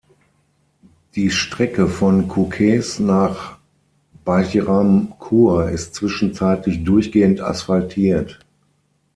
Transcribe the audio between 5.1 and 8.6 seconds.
Curr ist zwischenzeitlich durchgehend asphaltiert.